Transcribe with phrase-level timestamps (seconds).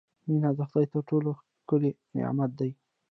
[0.27, 1.29] •مینه د خدای تر ټولو
[1.59, 2.71] ښکلی نعمت دی.